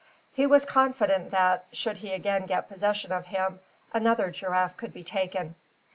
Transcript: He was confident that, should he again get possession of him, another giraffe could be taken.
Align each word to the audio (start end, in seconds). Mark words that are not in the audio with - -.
He 0.33 0.47
was 0.47 0.65
confident 0.65 1.29
that, 1.29 1.65
should 1.71 1.97
he 1.99 2.11
again 2.11 2.47
get 2.47 2.67
possession 2.67 3.11
of 3.11 3.27
him, 3.27 3.59
another 3.93 4.31
giraffe 4.31 4.75
could 4.75 4.93
be 4.93 5.03
taken. 5.03 5.53